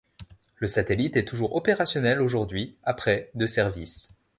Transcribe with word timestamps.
Le 0.55 0.67
satellite 0.67 1.15
est 1.15 1.25
toujours 1.25 1.53
opérationnel 1.53 2.23
aujourd'hui 2.23 2.75
après 2.83 3.29
de 3.35 3.45
service. 3.45 4.09